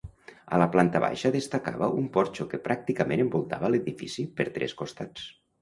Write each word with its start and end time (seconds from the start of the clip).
A 0.55 0.57
la 0.61 0.67
planta 0.75 1.01
baixa 1.03 1.31
destacava 1.35 1.91
un 1.99 2.09
porxo 2.17 2.47
que 2.53 2.63
pràcticament 2.69 3.23
envoltava 3.27 3.73
l'edifici 3.75 4.29
per 4.41 4.51
tres 4.57 4.79
costats. 4.85 5.33